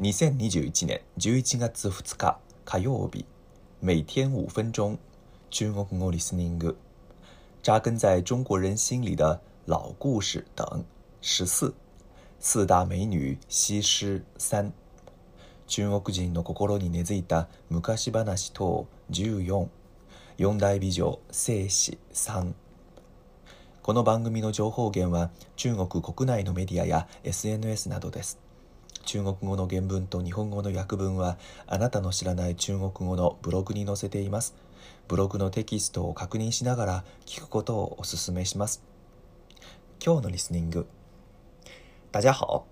[0.00, 3.24] 2021年11月2日火曜日
[3.80, 4.96] 每天5分钟
[5.50, 6.76] 中国語リスニング
[7.64, 10.84] 扎根在中国人心里的老故事等
[11.20, 11.74] 十四
[12.38, 14.72] 四大美女西施三
[15.66, 19.66] 中国人の心に根付いた昔話等14
[20.36, 22.52] 四大美女生死3
[23.82, 28.38] この番組の情報源は中国国内のメディアや SNS などです。
[29.08, 34.54] 中国語の原文と日本語の訳文はあなたの知らない中国語のブログに載せています。
[35.08, 38.82] ブログのテキストを確認しながら聞くことをお勧めします。
[40.04, 40.86] 今日のリスニング。
[42.12, 42.66] 大家好。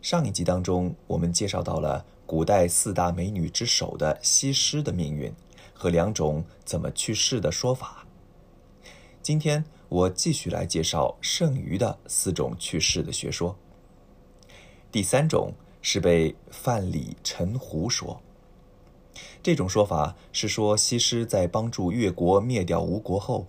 [0.00, 5.34] 上一集当中，我们介绍到了古代四大美女之首的西施的命运
[5.74, 8.06] 和两种怎么去世的说法。
[9.20, 13.56] 今天我继续来介绍剩余的四种去世的学说。
[14.92, 18.20] 第三种是被范蠡、陈胡说。
[19.40, 23.46] 这种说法是说，西施在帮助越国灭掉吴国后，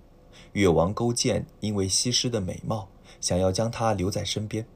[0.54, 4.68] 越王勾践因为西施的美貌，想要将她留在身边，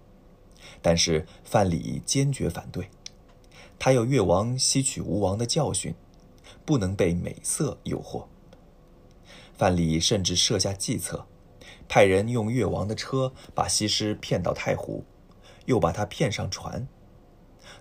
[0.81, 2.89] 但是范蠡坚决反对，
[3.77, 5.93] 他要越王吸取吴王的教训，
[6.66, 8.25] 不能被美色诱惑。
[9.55, 11.27] 范蠡甚至设下计策，
[11.88, 15.03] 派人用越王的车把西施骗到太湖。
[15.66, 16.88] 又把他骗上船，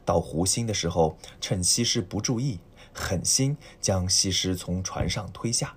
[0.05, 2.61] 到湖心的时候，趁西施不注意，
[2.93, 5.77] 狠心将西施从船上推下，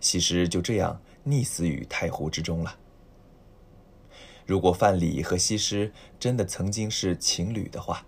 [0.00, 2.78] 西施就这样溺死于太湖之中了。
[4.46, 8.06] 如果范蠡和西施真的曾经是情侣的话，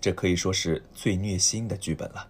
[0.00, 2.28] 这可以说是最虐心的剧本了。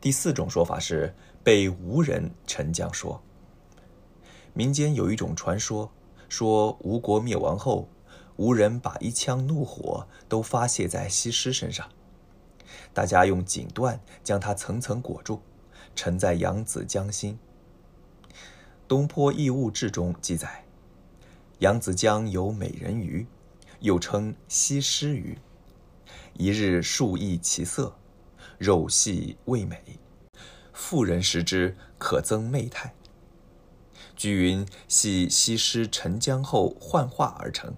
[0.00, 3.22] 第四种说法是被无人沉降说，
[4.52, 5.90] 民间有一种传说。
[6.34, 7.88] 说吴国灭亡后，
[8.34, 11.88] 吴人把一腔怒火都发泄在西施身上，
[12.92, 15.40] 大家用锦缎将她层层裹住，
[15.94, 17.38] 沉在扬子江心。
[18.88, 20.64] 《东坡异物志》中记载，
[21.60, 23.24] 扬子江有美人鱼，
[23.78, 25.38] 又称西施鱼。
[26.32, 27.94] 一日数溢其色，
[28.58, 29.80] 肉细味美，
[30.72, 32.92] 妇人食之可增媚态。
[34.24, 37.74] 据云系西施沉江后幻化而成。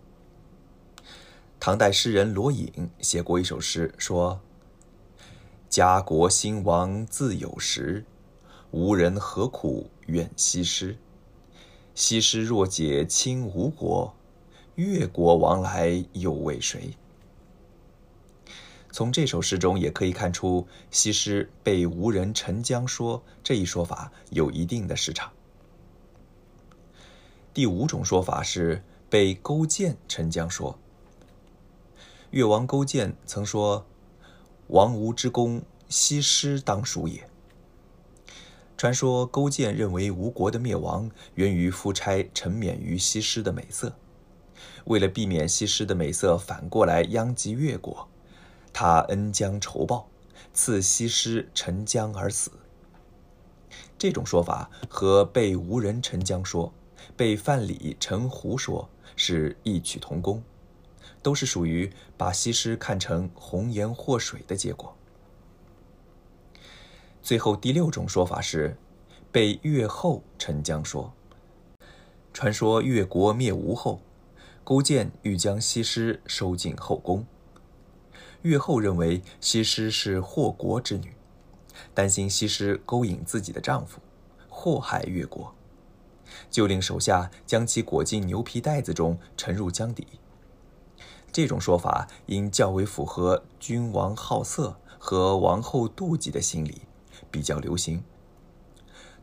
[1.58, 4.38] 唐代诗人罗隐写过一首诗，说
[5.68, 8.04] ：“家国兴亡自有时，
[8.70, 10.98] 无人何苦怨西施。
[11.96, 14.14] 西施若解亲吴国，
[14.76, 16.94] 越国亡来又为谁。”
[18.94, 25.32] 从这首诗中也可以看出，西施被吴人沉江说这一说法有一定的市场。
[27.56, 30.78] 第五种说法是被勾践沉江说。
[32.32, 33.86] 越王勾践曾说
[34.68, 37.26] ：“王吴之功，西施当属也。”
[38.76, 43.94] 传说勾践认为吴国的灭亡源于夫差沉湎于西施的美色，
[44.84, 48.06] 为了避免西施的美色反过来殃及越国，
[48.74, 50.06] 他恩将仇报，
[50.52, 52.50] 赐西施沉江而死。
[53.96, 56.70] 这种说法和被吴人沉江说。
[57.16, 60.42] 被范蠡、陈胡说是异曲同工，
[61.22, 64.96] 都是属于把西施看成红颜祸水的结果。
[67.22, 68.76] 最后第六种说法是，
[69.30, 71.12] 被越后陈江说。
[72.32, 74.02] 传说越国灭吴后，
[74.62, 77.26] 勾践欲将西施收进后宫，
[78.42, 81.14] 越后认为西施是祸国之女，
[81.94, 84.00] 担心西施勾引自己的丈夫，
[84.50, 85.55] 祸害越国。
[86.50, 90.06] 就令手下将其裹进牛皮袋子中，沉入江底。
[91.32, 96.82] 这种说法因较为符合君王好色和王后妒忌的心理，
[97.30, 97.98] 比较流行。《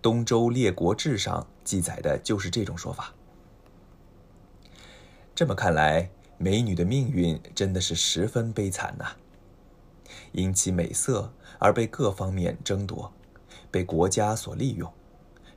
[0.01, 3.13] 东周列国志》上记载的就是这种说法。
[5.33, 9.15] 这么看来，美女的命运真的是十分悲惨呐！
[10.33, 13.11] 因其美色而被各方面争夺，
[13.71, 14.91] 被国家所利用。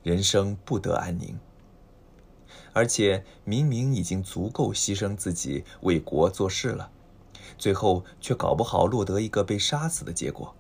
[0.07, 1.37] 人生不得安宁，
[2.73, 6.93] 而且明明已经足够牺牲自己为国做事了，
[7.59, 10.55] 最后却搞不好落得一个被杀死的结果。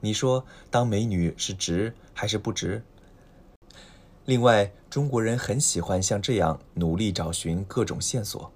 [0.00, 2.82] 你说当美女是值还是不值？
[4.26, 8.52] 另外，中国人很喜欢像这样努力找寻各种线索，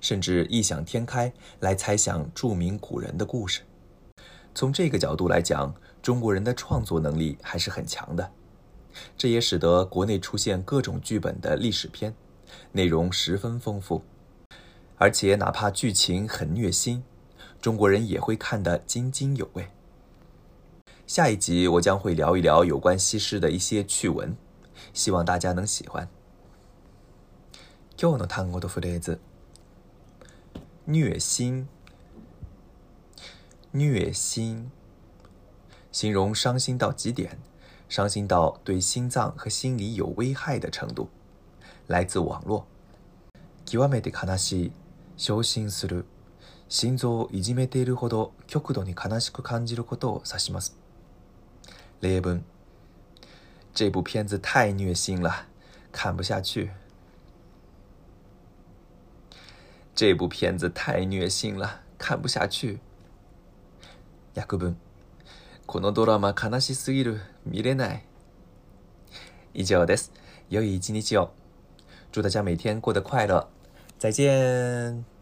[0.00, 1.30] 甚至异想天开
[1.60, 3.60] 来猜想著名古人的故事。
[4.54, 8.32] 从这个角度来讲，中国人的创作能力还是很强的。
[9.16, 12.14] 这也使得国内出现各种剧本的历史片，
[12.72, 14.02] 内容十分丰富，
[14.96, 17.02] 而且哪怕剧情很虐心，
[17.60, 19.68] 中国人也会看得津津有味。
[21.06, 24.36] 下一集我将会聊一聊有关西施的一些趣闻，
[24.92, 26.08] 希望大家能喜欢。
[28.00, 29.18] 又能谈过的副单词，
[30.84, 31.66] 虐心，
[33.70, 34.70] 虐心，
[35.90, 37.38] 形容伤心到极点。
[37.88, 41.08] 伤心到对心脏和心理有危害的程度，
[41.86, 42.66] 来自网络。
[43.64, 44.72] 極めて悲しい、
[45.16, 46.04] 傷心する、
[46.68, 50.76] 心臓をいじめているほど極度に悲しく感じることを指します。
[52.00, 52.42] 例文：
[53.72, 55.46] 这部片子太虐心了，
[55.92, 56.70] 看不下去。
[59.94, 62.80] 这部片子太虐心了，看不下去。
[64.34, 64.76] 約文。
[65.66, 67.20] このドラマ悲しすぎる。
[67.44, 68.02] 見れない。
[69.52, 70.12] 以上です。
[70.48, 71.32] 良い一日を。
[72.12, 73.46] 祝大家每天过得快乐。
[73.98, 75.15] 再见。